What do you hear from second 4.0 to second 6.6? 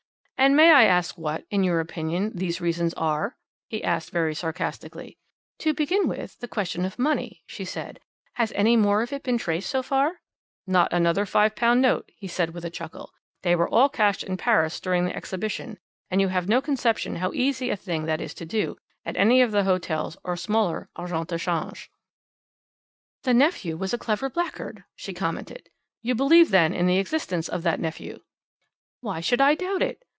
very sarcastically. "To begin with, the